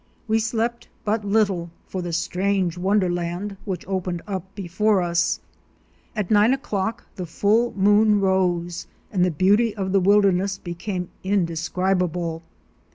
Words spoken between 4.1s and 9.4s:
up before us. At nine o'clock the full moon rose and the